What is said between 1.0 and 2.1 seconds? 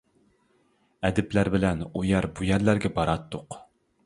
ئەدىبلەر بىلەن ئۇ